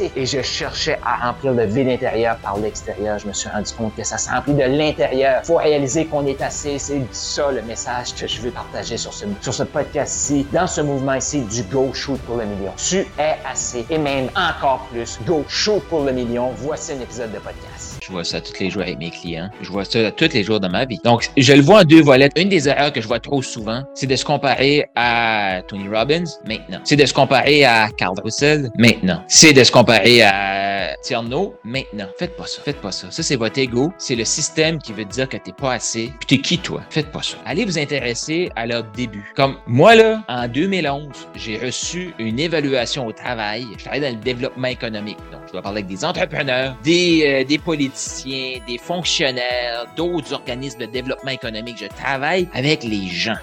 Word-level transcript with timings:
Et 0.00 0.26
je 0.26 0.42
cherchais 0.42 0.98
à 1.04 1.26
remplir 1.26 1.52
le 1.52 1.64
vide 1.64 1.88
intérieur 1.88 2.36
par 2.36 2.58
l'extérieur. 2.58 3.18
Je 3.18 3.26
me 3.26 3.32
suis 3.32 3.48
rendu 3.48 3.72
compte 3.72 3.94
que 3.96 4.04
ça 4.04 4.18
se 4.18 4.28
remplit 4.28 4.54
de 4.54 4.62
l'intérieur. 4.62 5.42
Faut 5.44 5.56
réaliser 5.56 6.06
qu'on 6.06 6.26
est 6.26 6.40
assez. 6.42 6.78
C'est 6.78 7.00
ça 7.12 7.50
le 7.50 7.62
message 7.62 8.14
que 8.14 8.26
je 8.26 8.40
veux 8.40 8.50
partager 8.50 8.96
sur 8.96 9.12
ce, 9.12 9.24
sur 9.40 9.54
ce 9.54 9.62
podcast-ci, 9.62 10.46
dans 10.52 10.66
ce 10.66 10.82
mouvement 10.82 11.14
ici 11.14 11.40
du 11.40 11.62
Go 11.64 11.90
Shoot 11.94 12.20
pour 12.22 12.36
le 12.36 12.44
million. 12.44 12.72
Tu 12.76 13.06
es 13.18 13.36
assez 13.50 13.86
et 13.88 13.98
même 13.98 14.28
encore 14.36 14.86
plus. 14.92 15.18
Go 15.26 15.44
Shoot 15.48 15.82
pour 15.88 16.04
le 16.04 16.12
million. 16.12 16.50
Voici 16.56 16.92
un 16.92 17.00
épisode 17.00 17.32
de 17.32 17.38
podcast. 17.38 17.98
Je 18.02 18.12
vois 18.12 18.24
ça 18.24 18.40
tous 18.40 18.52
les 18.60 18.70
jours 18.70 18.82
avec 18.82 18.98
mes 18.98 19.10
clients. 19.10 19.48
Je 19.62 19.70
vois 19.70 19.84
ça 19.84 20.10
tous 20.10 20.32
les 20.32 20.44
jours 20.44 20.60
dans 20.60 20.70
ma 20.70 20.84
vie. 20.84 21.00
Donc, 21.04 21.30
je 21.36 21.52
le 21.52 21.62
vois 21.62 21.80
en 21.80 21.84
deux 21.84 22.02
volets. 22.02 22.28
Une 22.36 22.48
des 22.48 22.68
erreurs 22.68 22.92
que 22.92 23.00
je 23.00 23.08
vois 23.08 23.20
trop 23.20 23.42
souvent, 23.42 23.82
c'est 23.94 24.06
de 24.06 24.16
se 24.16 24.24
comparer 24.24 24.86
à 24.94 25.62
Tony 25.66 25.88
Robbins 25.88 26.24
maintenant. 26.46 26.80
C'est 26.84 26.96
de 26.96 27.06
se 27.06 27.14
comparer 27.14 27.64
à 27.64 27.88
Carl 27.96 28.14
Russell 28.22 28.70
maintenant. 28.76 29.22
C'est 29.26 29.52
de 29.52 29.64
se 29.64 29.72
comparer 29.72 29.85
à 29.88 30.75
Tierno 31.06 31.54
maintenant. 31.62 32.08
Faites 32.18 32.36
pas 32.36 32.46
ça. 32.46 32.62
Faites 32.62 32.80
pas 32.80 32.90
ça. 32.90 33.12
Ça, 33.12 33.22
c'est 33.22 33.36
votre 33.36 33.58
ego. 33.60 33.92
C'est 33.96 34.16
le 34.16 34.24
système 34.24 34.80
qui 34.80 34.92
veut 34.92 35.04
dire 35.04 35.28
que 35.28 35.36
t'es 35.36 35.52
pas 35.52 35.74
assez. 35.74 36.12
Puis 36.18 36.26
t'es 36.26 36.38
qui, 36.38 36.58
toi? 36.58 36.82
Faites 36.90 37.12
pas 37.12 37.22
ça. 37.22 37.36
Allez 37.44 37.64
vous 37.64 37.78
intéresser 37.78 38.50
à 38.56 38.66
leur 38.66 38.82
début. 38.82 39.32
Comme 39.36 39.56
moi, 39.68 39.94
là, 39.94 40.24
en 40.28 40.48
2011, 40.48 41.28
j'ai 41.36 41.58
reçu 41.58 42.12
une 42.18 42.40
évaluation 42.40 43.06
au 43.06 43.12
travail. 43.12 43.66
Je 43.78 43.84
travaille 43.84 44.00
dans 44.00 44.16
le 44.16 44.20
développement 44.20 44.66
économique. 44.66 45.18
Donc, 45.30 45.42
je 45.46 45.52
dois 45.52 45.62
parler 45.62 45.78
avec 45.82 45.88
des 45.88 46.04
entrepreneurs, 46.04 46.76
des, 46.82 47.22
euh, 47.24 47.44
des 47.44 47.58
politiciens, 47.58 48.58
des 48.66 48.78
fonctionnaires, 48.78 49.86
d'autres 49.96 50.32
organismes 50.32 50.80
de 50.80 50.86
développement 50.86 51.30
économique. 51.30 51.76
Je 51.78 51.86
travaille 51.86 52.48
avec 52.52 52.82
les 52.82 53.06
gens. 53.06 53.38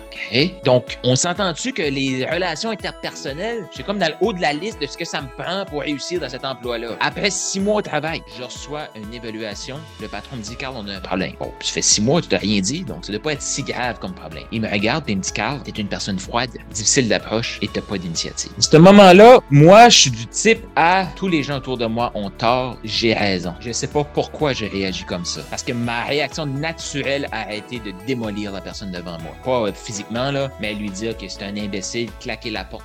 Donc, 0.65 0.97
on 1.03 1.15
s'entend-tu 1.15 1.71
que 1.71 1.81
les 1.81 2.25
relations 2.25 2.71
interpersonnelles, 2.71 3.67
c'est 3.71 3.83
comme 3.83 3.99
dans 3.99 4.07
le 4.07 4.15
haut 4.19 4.33
de 4.33 4.41
la 4.41 4.51
liste 4.51 4.81
de 4.81 4.87
ce 4.87 4.97
que 4.97 5.05
ça 5.05 5.21
me 5.21 5.27
prend 5.41 5.65
pour 5.65 5.81
réussir 5.81 6.19
dans 6.19 6.29
cet 6.29 6.43
emploi-là? 6.43 6.97
Après 6.99 7.29
six 7.53 7.59
mois 7.59 7.83
de 7.83 7.87
travail, 7.87 8.23
je 8.35 8.41
reçois 8.41 8.87
une 8.95 9.13
évaluation. 9.13 9.77
Le 10.01 10.07
patron 10.07 10.37
me 10.37 10.41
dit, 10.41 10.55
Carl, 10.55 10.73
on 10.75 10.87
a 10.87 10.95
un 10.95 10.99
problème. 10.99 11.33
Bon, 11.39 11.51
ça 11.59 11.73
fait 11.73 11.83
six 11.83 12.01
mois, 12.01 12.19
tu 12.19 12.29
n'as 12.31 12.39
rien 12.39 12.59
dit, 12.61 12.83
donc 12.83 13.05
ça 13.05 13.11
ne 13.11 13.17
doit 13.17 13.25
pas 13.25 13.33
être 13.33 13.43
si 13.43 13.61
grave 13.61 13.99
comme 13.99 14.15
problème. 14.15 14.45
Il 14.51 14.61
me 14.61 14.67
regarde 14.67 15.07
et 15.07 15.15
me 15.15 15.21
dit, 15.21 15.31
Carl, 15.31 15.61
tu 15.63 15.69
es 15.69 15.79
une 15.79 15.87
personne 15.87 16.17
froide, 16.17 16.49
difficile 16.73 17.07
d'approche 17.07 17.59
et 17.61 17.67
tu 17.67 17.77
n'as 17.77 17.85
pas 17.85 17.99
d'initiative. 17.99 18.51
À 18.57 18.61
ce 18.61 18.77
moment-là, 18.77 19.39
moi, 19.51 19.89
je 19.89 19.99
suis 19.99 20.09
du 20.09 20.25
type 20.25 20.65
à 20.75 21.05
tous 21.15 21.27
les 21.27 21.43
gens 21.43 21.57
autour 21.57 21.77
de 21.77 21.85
moi 21.85 22.11
ont 22.15 22.31
tort, 22.31 22.79
j'ai 22.83 23.13
raison. 23.13 23.53
Je 23.59 23.67
ne 23.67 23.73
sais 23.73 23.85
pas 23.85 24.03
pourquoi 24.03 24.53
j'ai 24.53 24.67
réagi 24.67 25.03
comme 25.03 25.23
ça. 25.23 25.41
Parce 25.51 25.61
que 25.61 25.73
ma 25.73 26.05
réaction 26.05 26.47
naturelle 26.47 27.29
a 27.31 27.53
été 27.53 27.77
de 27.77 27.93
démolir 28.07 28.51
la 28.51 28.61
personne 28.61 28.91
devant 28.91 29.19
moi. 29.19 29.35
Pas 29.45 29.71
physiquement, 29.73 30.31
là, 30.31 30.49
mais 30.59 30.73
lui 30.73 30.89
dire 30.89 31.15
que 31.15 31.27
c'est 31.27 31.43
un 31.43 31.55
imbécile, 31.55 32.09
claquer 32.19 32.49
la 32.49 32.63
porte, 32.63 32.83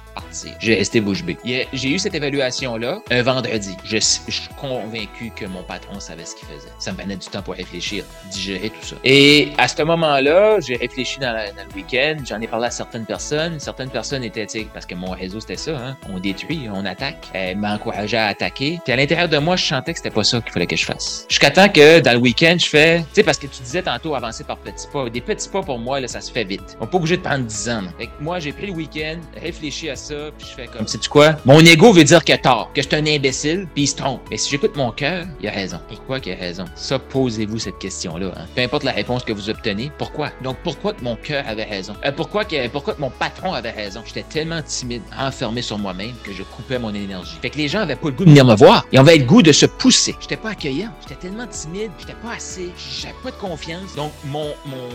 J'ai 0.58 0.74
resté 0.74 1.00
bouche 1.00 1.24
bée. 1.24 1.36
J'ai 1.72 1.90
eu 1.90 1.98
cette 1.98 2.14
évaluation-là 2.14 3.00
un 3.10 3.22
vendredi. 3.22 3.76
Je, 3.84 3.98
suis 3.98 4.48
convaincu 4.56 5.30
que 5.34 5.46
mon 5.46 5.62
patron 5.62 6.00
savait 6.00 6.24
ce 6.24 6.34
qu'il 6.34 6.48
faisait. 6.48 6.68
Ça 6.78 6.92
me 6.92 6.96
prenait 6.96 7.16
du 7.16 7.26
temps 7.26 7.42
pour 7.42 7.54
réfléchir, 7.54 8.04
digérer 8.30 8.70
tout 8.70 8.86
ça. 8.86 8.96
Et 9.04 9.52
à 9.58 9.68
ce 9.68 9.82
moment-là, 9.82 10.60
j'ai 10.60 10.76
réfléchi 10.76 11.18
dans, 11.18 11.32
le 11.32 11.74
week-end. 11.74 12.16
J'en 12.24 12.40
ai 12.40 12.46
parlé 12.46 12.66
à 12.66 12.70
certaines 12.70 13.04
personnes. 13.04 13.58
Certaines 13.60 13.90
personnes 13.90 14.24
étaient, 14.24 14.46
parce 14.72 14.86
que 14.86 14.94
mon 14.94 15.10
réseau, 15.10 15.40
c'était 15.40 15.56
ça, 15.56 15.76
hein? 15.76 15.96
on 16.12 16.18
détruit, 16.18 16.68
on 16.72 16.84
attaque. 16.84 17.28
Elle 17.32 17.58
m'a 17.58 17.74
encouragé 17.74 18.16
à 18.16 18.26
attaquer. 18.26 18.78
Puis 18.84 18.92
à 18.92 18.96
l'intérieur 18.96 19.28
de 19.28 19.38
moi, 19.38 19.56
je 19.56 19.64
sentais 19.64 19.92
que 19.92 19.98
c'était 19.98 20.10
pas 20.10 20.24
ça 20.24 20.40
qu'il 20.40 20.52
fallait 20.52 20.66
que 20.66 20.76
je 20.76 20.84
fasse 20.84 21.26
tant 21.58 21.68
que 21.68 22.00
dans 22.00 22.12
le 22.12 22.18
week-end, 22.18 22.56
je 22.58 22.66
fais, 22.66 23.00
tu 23.00 23.06
sais, 23.14 23.22
parce 23.22 23.38
que 23.38 23.46
tu 23.46 23.62
disais 23.62 23.82
tantôt 23.82 24.14
avancer 24.14 24.44
par 24.44 24.58
petits 24.58 24.86
pas. 24.92 25.08
Des 25.10 25.20
petits 25.20 25.48
pas 25.48 25.62
pour 25.62 25.78
moi, 25.78 26.00
là, 26.00 26.08
ça 26.08 26.20
se 26.20 26.30
fait 26.30 26.44
vite. 26.44 26.76
On 26.80 26.84
n'est 26.84 26.90
pas 26.90 26.96
obligé 26.98 27.16
de 27.16 27.22
prendre 27.22 27.44
10 27.44 27.68
ans. 27.70 27.82
Fait 27.98 28.06
que 28.06 28.12
moi, 28.20 28.38
j'ai 28.38 28.52
pris 28.52 28.66
le 28.66 28.72
week-end, 28.72 29.18
réfléchi 29.40 29.90
à 29.90 29.96
ça, 29.96 30.14
puis 30.36 30.46
je 30.48 30.54
fais 30.54 30.66
comme, 30.66 30.86
sais 30.86 30.98
tu 30.98 31.08
quoi? 31.08 31.36
Mon 31.44 31.60
ego 31.60 31.92
veut 31.92 32.04
dire 32.04 32.24
qu'il 32.24 32.34
a 32.34 32.38
tort, 32.38 32.70
que 32.74 32.82
je 32.82 32.88
suis 32.88 32.96
un 32.96 33.06
imbécile, 33.06 33.66
puis 33.74 33.84
il 33.84 33.86
se 33.86 33.96
trompe. 33.96 34.20
Mais 34.30 34.36
si 34.36 34.50
j'écoute 34.50 34.76
mon 34.76 34.90
cœur, 34.90 35.26
il 35.40 35.48
a 35.48 35.50
raison. 35.50 35.78
Et 35.90 35.96
quoi 36.06 36.20
qu'il 36.20 36.32
a 36.32 36.36
raison? 36.36 36.64
Ça, 36.74 36.98
posez-vous 36.98 37.58
cette 37.58 37.78
question-là. 37.78 38.32
Hein. 38.36 38.46
Peu 38.54 38.62
importe 38.62 38.84
la 38.84 38.92
réponse 38.92 39.24
que 39.24 39.32
vous 39.32 39.50
obtenez, 39.50 39.90
pourquoi? 39.98 40.30
Donc, 40.42 40.56
pourquoi 40.62 40.92
que 40.92 41.02
mon 41.02 41.16
cœur 41.16 41.44
avait 41.46 41.64
raison? 41.64 41.94
Euh, 42.04 42.12
pourquoi, 42.12 42.44
que, 42.44 42.68
pourquoi 42.68 42.94
que 42.94 43.00
mon 43.00 43.10
patron 43.10 43.52
avait 43.52 43.70
raison? 43.70 44.02
J'étais 44.06 44.24
tellement 44.24 44.62
timide, 44.62 45.02
enfermé 45.18 45.62
sur 45.62 45.78
moi-même, 45.78 46.14
que 46.24 46.32
je 46.32 46.42
coupais 46.42 46.78
mon 46.78 46.94
énergie. 46.94 47.38
Fait 47.40 47.50
que 47.50 47.58
les 47.58 47.68
gens 47.68 47.80
avaient 47.80 47.96
pas 47.96 48.08
le 48.08 48.14
goût 48.14 48.24
de 48.24 48.30
venir 48.30 48.44
me 48.44 48.54
voir. 48.54 48.84
Ils 48.92 48.98
avaient 48.98 49.18
le 49.18 49.24
goût 49.24 49.42
de 49.42 49.52
se 49.52 49.66
pousser. 49.66 50.16
J'étais 50.20 50.36
pas 50.36 50.50
accueillant. 50.50 50.90
J'étais 51.02 51.20
tellement 51.20 51.46
timide, 51.46 51.90
j'étais 51.98 52.14
pas 52.14 52.32
assez, 52.36 52.70
j'avais 53.00 53.14
pas 53.22 53.30
de 53.30 53.36
confiance. 53.36 53.94
Donc, 53.96 54.12
mon, 54.26 54.52
mon, 54.66 54.88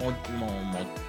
mon, 0.00 0.12
mon, 0.38 0.46